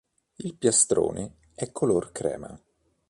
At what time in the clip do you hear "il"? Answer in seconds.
0.37-0.55